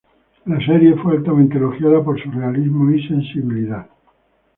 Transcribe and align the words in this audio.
La 0.45 0.57
serie 0.65 0.95
fue 0.95 1.17
altamente 1.17 1.57
elogiada 1.57 2.03
por 2.03 2.19
su 2.19 2.31
realismo 2.31 2.89
y 2.89 3.07
sensibilidad, 3.07 3.87